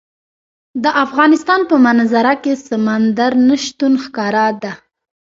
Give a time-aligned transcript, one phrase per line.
[0.83, 4.71] د افغانستان په منظره کې سمندر نه شتون ښکاره ده.